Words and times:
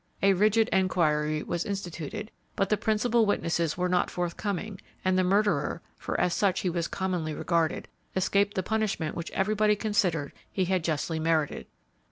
A 0.23 0.33
rigid 0.33 0.67
enquiry 0.69 1.43
was 1.43 1.63
instituted, 1.63 2.31
but 2.55 2.69
the 2.69 2.75
principal 2.75 3.27
witnesses 3.27 3.77
were 3.77 3.87
not 3.87 4.09
forthcoming, 4.09 4.81
and 5.05 5.15
the 5.15 5.23
murderer 5.23 5.83
for 5.95 6.19
as 6.19 6.33
such 6.33 6.61
he 6.61 6.71
was 6.71 6.87
commonly 6.87 7.35
regarded 7.35 7.87
escaped 8.15 8.55
the 8.55 8.63
punishment 8.63 9.15
which 9.15 9.29
everybody 9.29 9.75
considered 9.75 10.33
he 10.51 10.65
had 10.65 10.83
justly 10.83 11.19
merited. 11.19 11.67